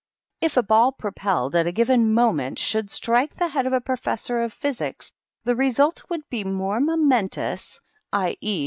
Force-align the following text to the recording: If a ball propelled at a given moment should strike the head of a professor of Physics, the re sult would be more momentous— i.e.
If 0.41 0.57
a 0.57 0.63
ball 0.63 0.93
propelled 0.93 1.55
at 1.55 1.67
a 1.67 1.71
given 1.71 2.11
moment 2.11 2.57
should 2.57 2.89
strike 2.89 3.35
the 3.35 3.49
head 3.49 3.67
of 3.67 3.73
a 3.73 3.79
professor 3.79 4.41
of 4.41 4.51
Physics, 4.51 5.13
the 5.43 5.55
re 5.55 5.69
sult 5.69 6.01
would 6.09 6.27
be 6.27 6.43
more 6.43 6.79
momentous— 6.79 7.79
i.e. 8.11 8.59